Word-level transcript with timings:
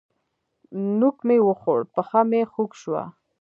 نوک 0.99 1.17
مې 1.27 1.37
وخوړ؛ 1.47 1.81
پښه 1.93 2.21
مې 2.29 2.41
خوږ 2.51 2.71
شوه. 2.81 3.03